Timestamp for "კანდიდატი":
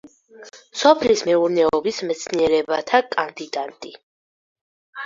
3.13-3.97